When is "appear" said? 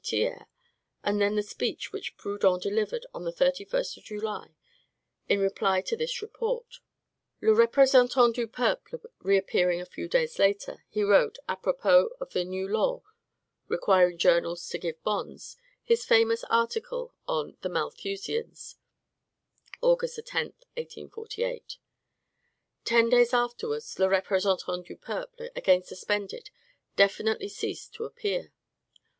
28.05-28.51